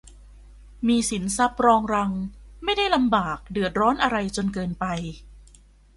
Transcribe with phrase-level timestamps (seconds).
[0.87, 2.11] มีสินทรัพย์รองรัง
[2.63, 4.85] ไม่ได้ลำบากเดือดร้อนอะไรจนเกินไป